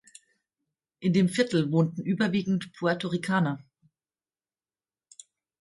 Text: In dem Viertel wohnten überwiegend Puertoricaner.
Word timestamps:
In 0.97 1.13
dem 1.13 1.29
Viertel 1.29 1.71
wohnten 1.71 2.01
überwiegend 2.01 2.73
Puertoricaner. 2.73 3.59